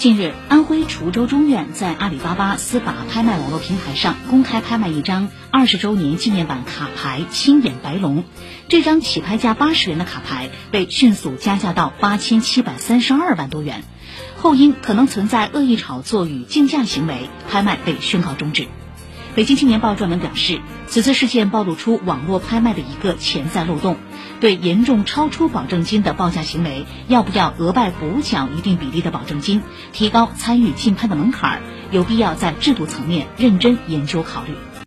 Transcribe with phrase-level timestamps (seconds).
[0.00, 8.24] 近日，安徽滁州中院在阿里巴巴司法拍卖网络平台上公开拍卖一张二十周年纪念版卡牌“青眼白龙”。
[8.66, 13.84] 这张起拍价八十元的卡牌被迅速加价到八千七百三十二万多元，
[14.38, 18.68] 后因可能存在恶意炒作与竞价行为，拍卖被宣告终止。
[19.36, 23.96] 北京青年报撰文表示，此次事件暴露出网络拍卖的一个潜在漏洞，
[24.40, 29.62] 对严重超出保证金的报价行为，要不要额外补缴一定比例的保证金，
[29.92, 31.62] 提高参与竞拍的门槛，
[31.92, 34.54] 有必要在制度层面认真研究考虑。